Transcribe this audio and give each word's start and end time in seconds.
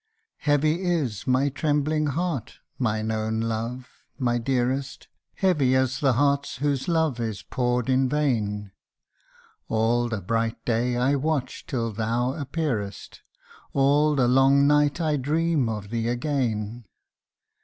HEAVY 0.37 0.81
is 0.83 1.27
my 1.27 1.49
trembling 1.49 2.07
heart, 2.07 2.57
mine 2.79 3.11
own 3.11 3.39
love, 3.39 3.87
my 4.17 4.39
dearest, 4.39 5.07
Heavy 5.35 5.75
as 5.75 5.99
the 5.99 6.13
hearts 6.13 6.55
whose 6.55 6.87
love 6.87 7.19
is 7.19 7.43
poured 7.43 7.87
in 7.87 8.09
vain; 8.09 8.71
All 9.67 10.09
the 10.09 10.19
bright 10.19 10.65
day 10.65 10.97
I 10.97 11.13
watch 11.13 11.67
till 11.67 11.91
thou 11.93 12.33
appearest, 12.33 13.21
All 13.73 14.15
the 14.15 14.27
long 14.27 14.65
night 14.65 14.99
I 14.99 15.17
dream 15.17 15.69
of 15.69 15.91
thee 15.91 16.07
again. 16.07 16.85